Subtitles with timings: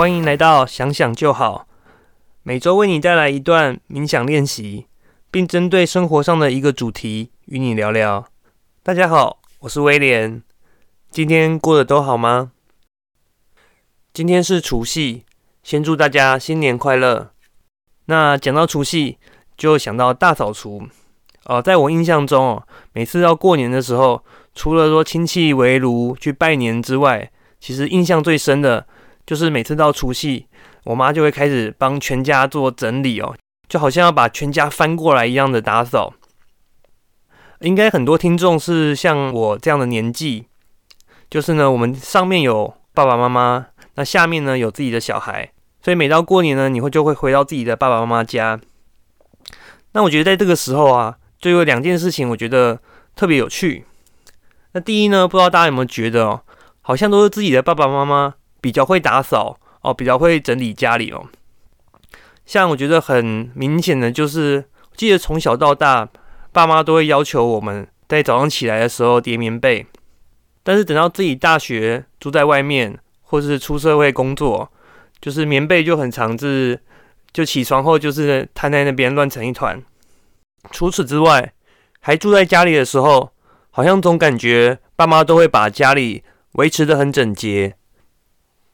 [0.00, 1.68] 欢迎来到想想就好，
[2.42, 4.86] 每周为你带来一段冥想练习，
[5.30, 8.26] 并针对生活上的一个主题与你聊聊。
[8.82, 10.42] 大家好，我是威廉，
[11.10, 12.52] 今天过得都好吗？
[14.14, 15.26] 今天是除夕，
[15.62, 17.32] 先祝大家新年快乐。
[18.06, 19.18] 那讲到除夕，
[19.54, 20.82] 就想到大扫除。
[21.44, 24.24] 哦，在我印象中哦，每次到过年的时候，
[24.54, 28.86] 除了说亲戚围炉去拜年之外，其实印象最深的。
[29.26, 30.46] 就是每次到除夕，
[30.84, 33.36] 我妈就会开始帮全家做整理哦，
[33.68, 36.14] 就好像要把全家翻过来一样的打扫。
[37.60, 40.46] 应该很多听众是像我这样的年纪，
[41.28, 45.52] 就是呢，我们上面有爸爸妈妈，那下面呢有自己的小孩，
[45.82, 48.58] 所以每到过年呢，你会就会回到自己的爸爸妈妈家。
[49.92, 52.80] 那我觉得在这个时候啊，就有两件事情，我觉得
[53.14, 53.84] 特别有趣。
[54.72, 56.40] 那第一呢，不知道大家有没有觉得哦，
[56.80, 58.34] 好像都是自己的爸爸妈妈。
[58.60, 61.26] 比较会打扫哦，比较会整理家里哦。
[62.44, 64.64] 像我觉得很明显的就是，
[64.96, 66.08] 记得从小到大，
[66.52, 69.86] 爸妈都会要求我们在早上起来的时候叠棉被。
[70.62, 74.70] 但是等到自己大学住在外面，或是出社会工作，
[75.20, 76.78] 就是棉被就很长，是
[77.32, 79.82] 就起床后就是摊在那边乱成一团。
[80.70, 81.52] 除此之外，
[82.00, 83.30] 还住在家里的时候，
[83.70, 87.76] 好像总感觉爸妈都会把家里维持的很整洁。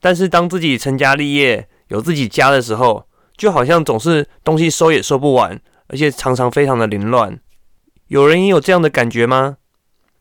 [0.00, 7.38] 但是当自己成家立业、有自己家的时候，就好像总是东西收也收不完，而且常常非常的凌乱。
[8.08, 9.56] 有人也有这样的感觉吗？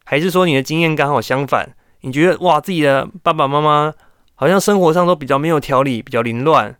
[0.03, 1.75] 还是说你的经验刚好相反？
[2.01, 3.93] 你觉得哇，自己的爸爸妈妈
[4.35, 6.75] 好像生活上都比较没有条理、比较凌乱，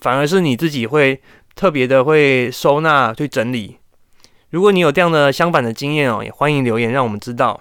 [0.00, 1.20] 反而是你自己会
[1.54, 3.78] 特别的会收纳、去整理。
[4.50, 7.60] 如果你有这样的相反的经验哦，也欢迎留言让我们知道。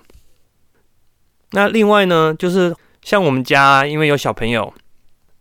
[1.51, 2.75] 那另外呢，就是
[3.07, 4.73] 像我们家，因为有小朋友。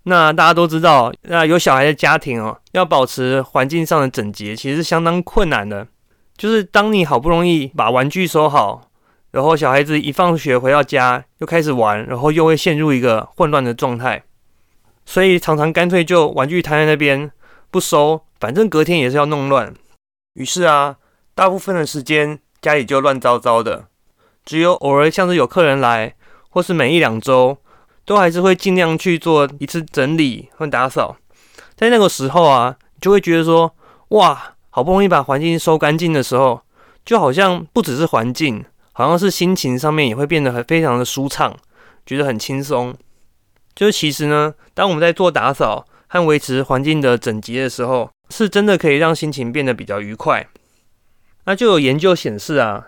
[0.05, 5.89] 那大家都知道，那有小孩的家庭哦，要保持环境上的整洁，其实是相当困难的。
[6.37, 8.89] 就是当你好不容易把玩具收好，
[9.33, 14.23] 然后小孩子一放学回到家又开始玩，然后又会陷入一个混乱的状态，
[15.05, 17.29] 所以常常干脆就玩具摊在那边
[17.73, 19.75] 不收，反正隔天也是要弄乱。
[20.35, 20.99] 于是啊，
[21.35, 23.87] 大部分的时间家里就乱糟糟的，
[24.45, 26.15] 只有偶尔像是有客人来，
[26.57, 27.59] 或是每一两周。
[28.07, 31.17] 都还是会尽量去做一次整理和打扫，
[31.75, 33.75] 在那个时候啊，就会觉得说，
[34.11, 36.61] 哇，好不容易把环境收干净的时候，
[37.05, 41.53] 就好像不只是环境，好像是心情上面也会变得很非常的舒畅，
[42.07, 42.95] 觉得很轻松。
[43.75, 50.47] 就是其实呢，当我们在做打扫和维持环境的整洁的时候，是真的可以让心情变得比较愉快。
[51.47, 52.87] 那就有研究显示啊，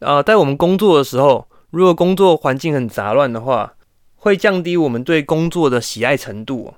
[0.00, 3.72] 呃，在我们工作的时候，如果工作环境很杂乱的话，
[4.16, 6.74] 会降低我们对工作的喜爱程度。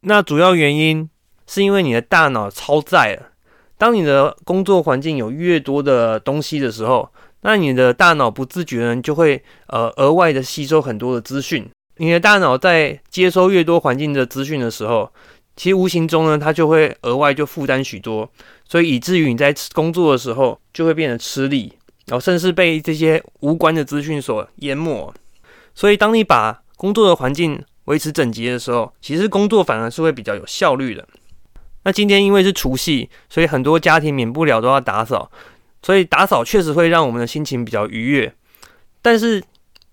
[0.00, 1.08] 那主要原因
[1.46, 3.28] 是因为你的大脑超载了。
[3.78, 7.10] 当你的工作环境有越多的东西的时候，
[7.40, 11.66] 那你的大脑不自觉呢就会呃额外的吸收很多的资讯。
[11.96, 15.10] 你的大脑在接收越多环境的资讯的时候，
[15.56, 18.30] 其实无形中呢它就会额外就负担许多，
[18.68, 21.72] 所以以至于你在工作的时候就会变得吃力，
[22.06, 25.12] 然后甚至被这些无关的资讯所淹没。
[25.74, 31.06] 所以当你把工作的环境维持整洁的时候，其实工作反而是会比较有效率的。
[31.84, 35.30] 那今天因为是除夕，所以很多家庭免不了都要打扫，
[35.82, 38.34] 所以打扫确实会让我们的心情比较愉悦。
[39.00, 39.38] 但是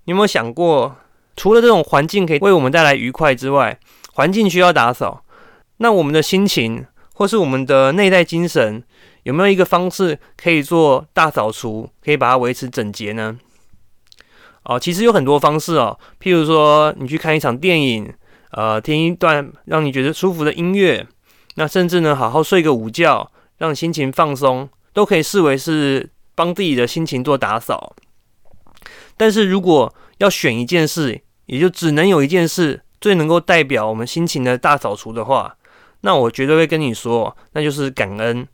[0.06, 0.95] 你有没有想过，
[1.35, 3.80] 除了这种环境可以为我们带来愉快之外，
[4.13, 5.24] 环境需要打扫，
[5.78, 8.84] 那我们的心情或是我们的内在精神，
[9.24, 13.38] 有没有一个方式可以做大扫除，可以把它维持整洁呢？
[14.64, 18.14] 哦，其实有很多方式哦，譬如说你去看一场电影，
[18.52, 21.06] 呃，听一段让你觉得舒服的音乐，
[21.56, 27.96] 那甚至呢，好好睡个午觉，让心情放松，都可以视为是帮自己的心情做打扫。
[29.18, 35.58] 但是如果要选一件事，也就只能有一件事最能够代表我们心情的大扫除的话，
[36.02, 38.48] 那我绝对会跟你说，那就是感恩。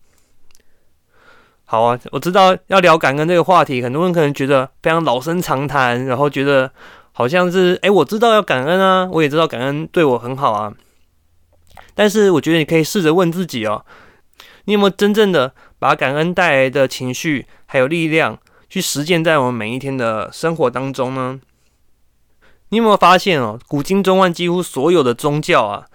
[1.72, 6.72] 好啊，我知道要聊感恩这个话题，很多人可能觉得非常老生常谈，然后觉得
[7.12, 10.74] 好像是哎，我知道要感恩啊，我也知道感恩对我很好啊。
[11.94, 13.86] 但是我觉得你可以试着问自己哦，
[14.64, 21.40] 你有没有真正的把感恩带来的情绪还有力量去实践在我们每一天的生活当中呢？
[22.70, 25.86] 你有没有发现哦，古今中外几乎所有的宗教啊，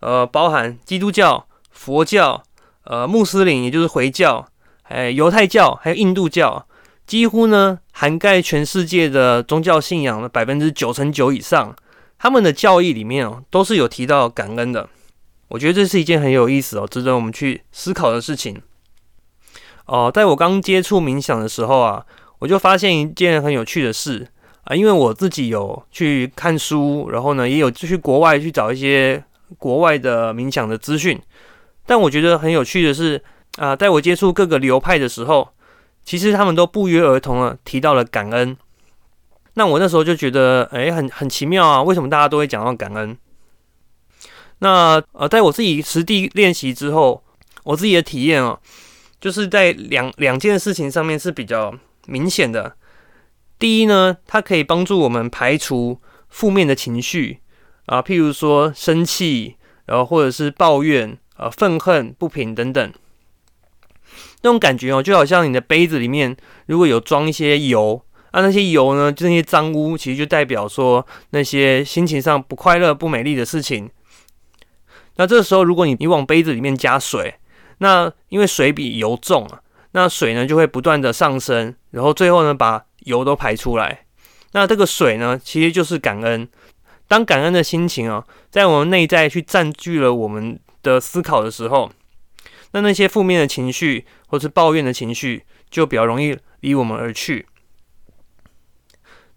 [0.00, 2.42] 呃，包含基督教、佛教、
[2.84, 4.48] 呃，穆斯林，也就是回教。
[4.88, 6.66] 哎，犹太教还有印度教，
[7.06, 11.74] 几乎呢涵盖全世界的宗教信仰的百分之九成九以上，
[12.18, 14.88] 他们的教义里面哦，都是有提到感恩的。
[15.48, 18.60] 我觉得这是一件很有意思哦，值得我们去思考的事情。
[19.86, 22.04] 哦，在我刚接触冥想的时候啊，
[22.38, 24.28] 我就发现一件很有趣的事
[24.64, 29.24] 啊，因为我自己有去看书，然后呢，也有去国外去找一些
[29.56, 31.18] 国外的冥想的资讯。
[31.86, 33.22] 但我觉得很有趣的是
[33.58, 35.50] 啊，在我接触各个流派的时候，
[36.04, 38.56] 其实他们都不约而同的提到了感恩。
[39.54, 41.82] 那我那时候就觉得，哎，很很奇妙啊！
[41.82, 43.18] 为什么大家都会讲到感恩？
[44.60, 47.24] 那呃，在我自己实地练习之后，
[47.64, 48.60] 我自己的体验哦，
[49.20, 51.74] 就是在两两件事情上面是比较
[52.06, 52.76] 明显的。
[53.58, 57.40] 第一呢，它可以帮助我们排除负面的情绪
[57.86, 59.56] 啊，譬如说生气，
[59.86, 62.92] 然后或者是抱怨、呃愤恨、不平等等，
[64.42, 66.36] 那种感觉哦，就好像你的杯子里面
[66.66, 68.02] 如果有装一些油。
[68.30, 69.10] 那那些油呢？
[69.10, 73.90] 就那些脏污，其实就代表说那些心情上不快乐、不美丽的事情。
[75.16, 77.34] 那这个时候，如果你你往杯子里面加水，
[77.78, 84.04] 那因为水比油重啊，那水呢就会不断的上升，然后最后呢把油都排出来。
[84.52, 86.48] 那这个水呢，其实就是感恩。
[87.08, 91.90] 当感恩的心情啊，在我们内在去占据了我们的思考的时候，
[92.72, 97.46] 那那些负面的情绪或是抱怨的情绪，就比较容易离我们而去。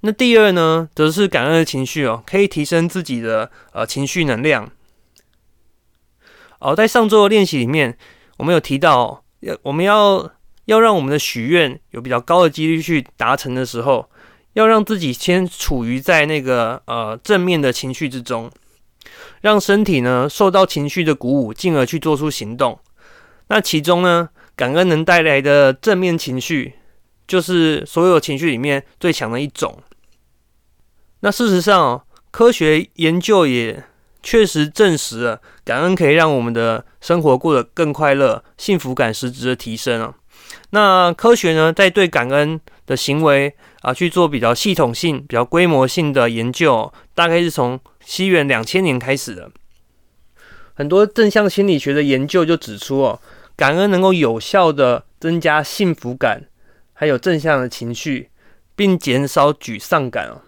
[0.02, 4.72] 那第二呢，则是感恩的情绪哦，可以提升自己的呃情绪能量。
[6.60, 7.98] 哦，在上周的练习里面，
[8.38, 10.32] 我们有提到，要我们要
[10.66, 14.10] 要让我们的许愿有比较高的几率去达成的时候，
[14.54, 18.52] 要让自己先处于在那个呃正面的情绪之中，
[19.42, 22.80] 让身体呢受到情绪的鼓舞，进而去做出行动。
[23.54, 26.76] 那其中呢，感恩能带来的正面情绪，
[27.28, 29.78] 就是所有情绪里面最强的一种。
[31.20, 32.02] 那事实上，
[32.32, 33.84] 科学研究也
[34.24, 40.16] 确实证实了，感恩可以让我们的生活过得更快乐，幸福感实质的提升啊。
[40.70, 49.52] 那科学呢，在对感恩的行为啊去做比较系统性、比较规模性的研究，大概是从西元两千年开始的。
[50.74, 53.20] 很多正向心理学的研究就指出哦，
[53.56, 56.44] 感恩能够有效的增加幸福感，
[56.94, 58.30] 还有正向的情绪，
[58.76, 60.42] 并减少沮丧感哦。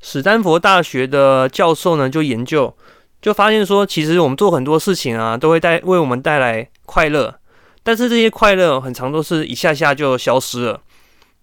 [0.00, 2.74] 史丹佛大学的教授呢，就研究，
[3.20, 7.38] 就发现说，其实我们做很多事情啊，都会带为我们带来快乐，
[7.82, 10.80] 但是这些快乐很长都是一下下就消失了。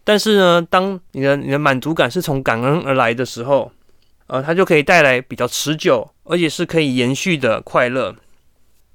[0.03, 3.71] 但是呢，当你的你的满足感是从感恩而来的时候，
[4.27, 8.15] 呃，它就可以带来比较持久，而且是可以延续的快乐。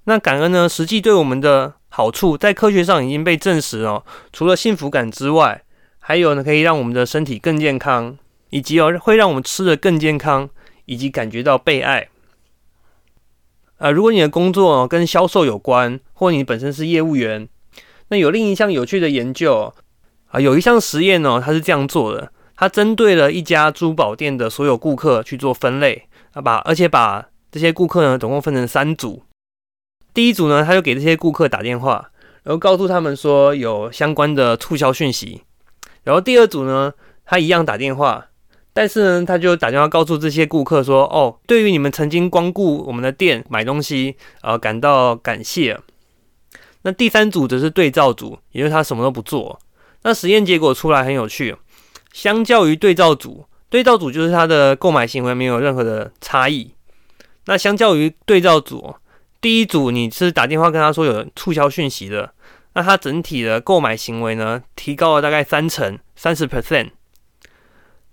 [0.05, 4.03] 那感恩呢，实际对我们的好处，在科学上已经被证实哦。
[4.33, 5.63] 除了幸福感之外，
[6.01, 8.19] 还有呢，可以让我们的身体更健康。
[8.55, 10.51] 以及哦，会让我们吃的更健康，
[10.85, 12.09] 以及感觉到被爱。
[13.79, 17.49] 啊，如果你的工作跟销售有关，或你本身是业务员，
[18.09, 19.73] 那有另一项有趣的研究
[20.27, 29.23] 啊，有一项实验呢，它是这样做的：它针对了一家珠宝店的所有顾客去做分类，啊，把而且把这些顾客呢，总共分成三组。
[30.15, 32.11] 第一组呢，他就给这些顾客打电话，
[32.43, 35.43] 然后告诉他们说有相关的促销讯息。
[36.05, 36.93] 然后第二组呢，
[37.25, 38.27] 他一样打电话。
[38.75, 45.79] 但是呢，他就打电话告诉这些顾客说：“哦，对于你们曾经光顾我们的店买东西，呃，感到感谢。”
[46.81, 49.61] 那第三组则是对照组，也就是他什么都不做。
[50.05, 51.55] 那实验结果出来很有趣，
[52.15, 56.73] 相较于对照组，对照组就是他的购买行为没有任何的差异。
[57.45, 58.95] 那相较于对照组，
[59.43, 62.33] 第一组你是打电话跟他说有促销讯息的，
[62.75, 66.93] 那他整体的购买行为呢，提高了大概三成，三十 percent。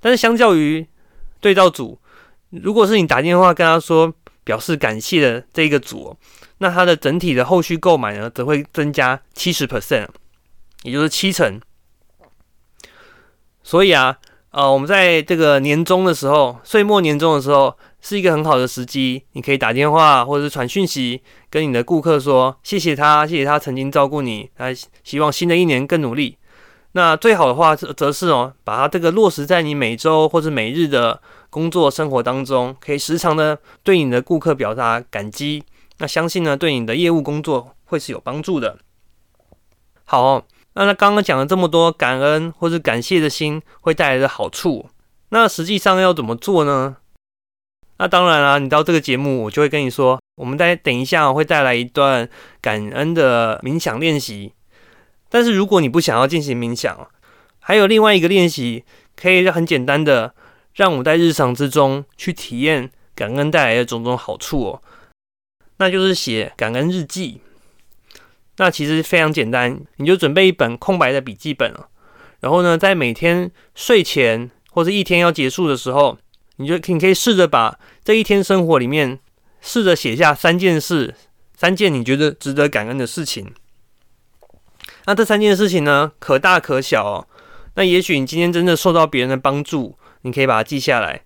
[0.01, 0.87] 但是相较于
[1.39, 1.99] 对照组，
[2.49, 4.11] 如果是你打电话跟他说
[4.43, 6.17] 表示感谢的这一个组，
[6.57, 10.07] 那它的整体的后续购买呢，则会增加七十 percent，
[10.81, 11.61] 也就是七成。
[13.61, 14.17] 所以啊，
[14.49, 26.37] 呃，我们在这个年终的时候，岁末年终的时候，是一个很好的时机，你可以打电话或者是传讯息，跟你的顾客说谢谢他，谢谢他曾经照顾你，他希望新的一年更努力。
[26.93, 35.63] 那最好的话，则是哦，把它这个落实在你每周或者每日的工作生活当中，可以时常的对你的顾客表达感激。
[35.99, 38.79] 那相信呢，对你的业务工作会是有帮助的。
[40.05, 44.89] 好，那那刚刚讲了这么多感恩或者感谢的心会带来的好处，
[45.29, 46.97] 那实际上要怎么做呢？
[47.99, 52.27] 那当然啦，你到这个节目，我就会跟你说，我们再等一下会带来一段
[52.61, 54.53] 感恩的冥想练习。
[55.29, 57.07] 但是如果你不想要进行冥想，
[57.59, 58.85] 还有另外一个练习，
[59.17, 60.33] 可以很简单的
[60.73, 64.81] 让我们在日常之中去体验感恩带来的种种好处哦，
[65.77, 67.41] 那就是写感恩日记。
[68.57, 71.73] 那其实非常简单，你就准备一本空白的笔记本
[72.39, 76.17] 然后呢，在每天睡前或者一天要结束的时候，
[76.59, 79.17] 你就你可以试着把这一天生活里面
[79.61, 81.15] 试着写下三件事，
[81.55, 83.51] 三件你觉得值得感恩的事情。
[85.05, 87.27] 那这三件事情呢，可大可小。
[87.75, 91.21] 那也许你今天真的受到别人的帮助，你可以把它记下来。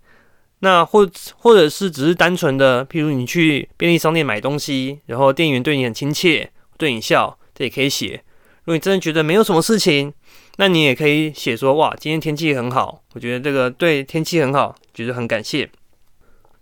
[0.59, 6.51] 那或或者是只是单纯的，譬如你去便利商店买东西，然后店员对你很亲切。
[6.77, 8.23] 对你笑，这也可以写。
[8.63, 10.13] 如果你真的觉得没有什么事情，
[10.57, 15.69] 那你也可以写说：哇，今天天气很好，我觉得这个对天气很好，觉得很感谢。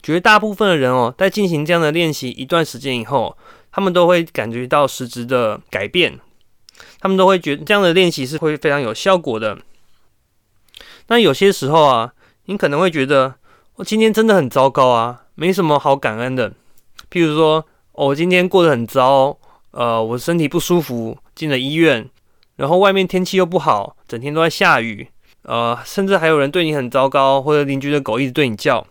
[0.02, 3.38] 绝大部分的人哦，在进行这样的练习一段时间以后，
[3.72, 6.20] 他们都会感觉到实质的改变，
[7.00, 9.58] 他们都会觉得这样的练习是会非常有效果的。
[11.08, 12.14] 那有些时候啊，
[12.46, 13.36] 你可能会觉得
[13.76, 16.52] 我今天真的很糟糕啊，没什么好感恩的。
[17.12, 19.38] 譬如说，我今天过得很糟。
[19.72, 22.10] 呃，我身体不舒服，进了医院，
[22.62, 25.08] 然后外面天气又不好，整天都在下雨，
[25.42, 28.86] 呃，甚至还有人对你很糟糕，或者邻居的狗一直对你叫。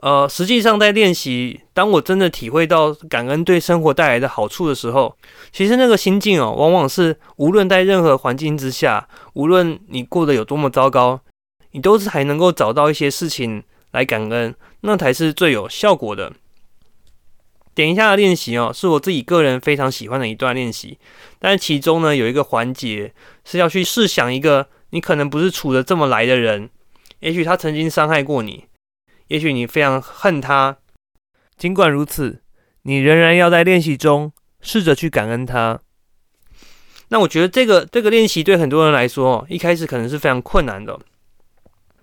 [0.00, 5.16] 呃，实际上在练习，当我真的体会到感恩对生活带来的好处的时候，
[5.50, 11.18] 其实那个心境哦，往往是无论在任何环境之下，无论你过得有多么糟糕，
[11.70, 16.30] 你都是还能够找到一些事情来感恩，那才是最有效果的。
[17.78, 20.98] 点一下的练习哦，是我自己个人非常喜欢的一段练习。
[21.38, 26.70] 但其中呢，有一个环节是要去试想一个你可能不是处的这么来的人，
[27.20, 28.64] 也许他曾经伤害过你，
[29.28, 30.78] 也许你非常恨他。
[31.56, 32.42] 尽管如此，
[32.82, 35.78] 你仍然要在练习中试着去感恩他。
[37.10, 40.98] 那我觉得这个这个练习对很多人来说，一开始可能是非常困难的。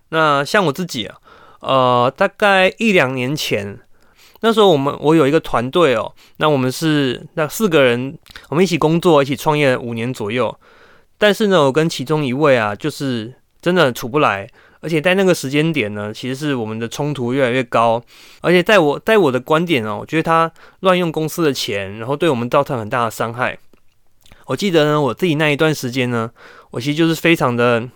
[0.07, 1.17] 那像我自己啊，
[1.59, 3.81] 呃，大概一两年前。
[4.41, 8.17] 那时候我们我有一个团队哦，那我们是那四个人，
[8.49, 10.55] 我们一起工作，一起创业五年左右。
[11.17, 14.47] 但是呢，我跟其中一位啊，就是真的处不来，
[14.81, 18.03] 而且在那个时间点呢，其实是我们的冲突越来越高。
[18.41, 20.51] 而且在我在我的观点哦，我觉得他
[20.81, 23.57] 乱用公司的钱，然后对我们造成很大的伤害。
[24.47, 26.29] 我记得呢，我自己那一段时间呢，
[26.69, 27.87] 我其实就是非常的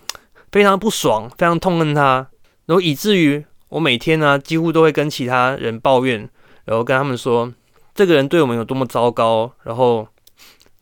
[0.50, 2.26] 非常不爽，非常痛恨他，
[2.66, 6.28] 然后以至于我每天呢，几乎都会跟其他人抱怨。
[6.66, 7.52] 然后跟他们说，
[7.94, 10.06] 这个人对我们有多么糟糕，然后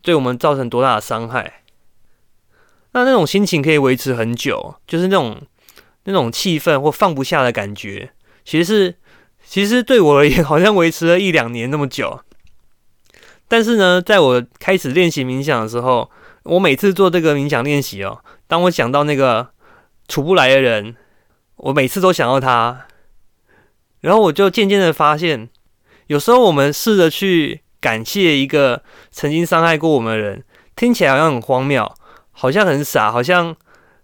[0.02, 1.62] 对我们造成多大的伤害。
[2.92, 5.40] 那那种心情可以维持很久，就是那种
[6.04, 8.10] 那种气氛或放不下的感觉，
[8.44, 8.94] 其实是
[9.42, 12.20] 其实对我而言，好像维持了一两年那么久。
[13.46, 16.10] 但是呢，在我开始练习冥想的时候，
[16.42, 19.48] 我每次做这个冥想练习哦，当我想到那个
[20.06, 20.96] 处不来的人，
[21.58, 22.86] 我每次都想到他，
[24.00, 25.48] 然后我就渐渐的发现。
[26.06, 31.92] 有时候我们试着去感谢一个曾经伤害过我们的人，听起来好像很荒谬，
[32.30, 33.54] 好像很傻，好像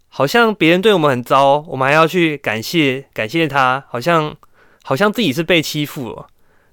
[0.08, 4.36] 好像别人对我们很糟，我们还要去感谢感谢他，好像
[4.82, 6.26] 好像自己是被欺负了。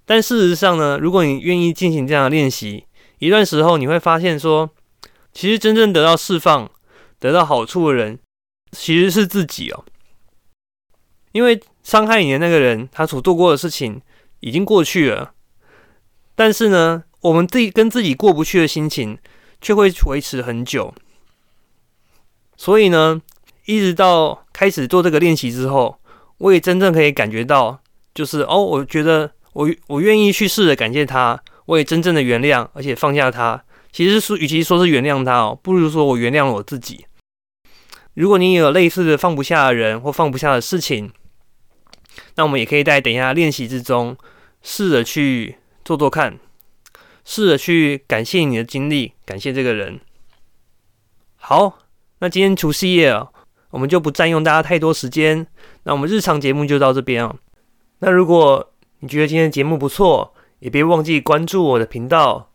[0.06, 2.86] 但事实上呢，如果你愿意进行这样的练习，
[3.20, 4.70] 一段时候你会发现说，
[5.32, 6.70] 其实真正得到释放、
[7.20, 8.20] 得到好处的人，
[8.72, 9.86] 其实是自己哦，
[11.32, 14.02] 因为伤害你的那个人，他所做过的事情。
[14.44, 15.34] 已经过去了，
[16.34, 19.16] 但是呢，我们自己跟自己过不去的心情
[19.62, 20.92] 却会维持很久。
[22.58, 23.22] 所以呢，
[23.66, 26.00] 一直到开始做这个练习之后，
[26.40, 27.80] 我也真正可以感觉到，
[28.16, 33.64] 就是哦，我觉得我我愿意去试着感谢他，我也真正的原谅，而且放下他。
[33.92, 37.06] 其实是，与其说是原谅他哦，不如说我原谅了我自己。
[38.16, 41.12] 如果你有类似的放不下的人或放不下的事情，
[42.36, 44.18] 那我们也可以在等一下练习之中，
[44.62, 46.40] 试着去做做看，
[47.24, 50.00] 试着去感谢你的经历，感谢这个人。
[51.36, 51.80] 好，
[52.20, 53.30] 那今天除夕夜啊，
[53.72, 55.48] 我们就不占用大家太多时间，
[55.84, 57.36] 那我们日常节目就到这边啊。
[58.00, 62.52] 那如果你觉得今天节目不错，也别忘记关注我的频道，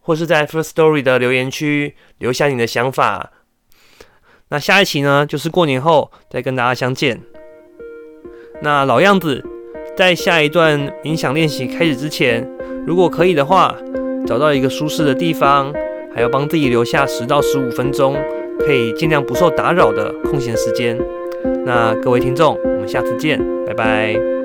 [0.00, 3.32] 或是在 First Story 的留言区留下你的想法。
[4.48, 7.39] 那下一期呢，就是过年后再跟大家相见。
[8.62, 9.42] 那老样子，
[9.96, 12.46] 在下一段冥想练习开始之前，
[12.86, 13.74] 如果可以的话，
[14.26, 15.72] 找到一个舒适的地方，
[16.14, 18.16] 还要帮自己留下十到十五分钟，
[18.58, 20.98] 可以尽量不受打扰的空闲时间。
[21.64, 24.39] 那各位听众，我们下次见，拜拜。